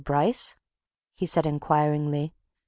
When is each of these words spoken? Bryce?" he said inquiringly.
Bryce?" 0.03 0.55
he 1.13 1.27
said 1.27 1.45
inquiringly. 1.45 2.33